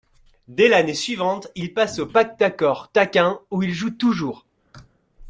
[0.47, 4.47] Dès l'année suivante, il passe au Pakhtakor Tachkent où il joue toujours.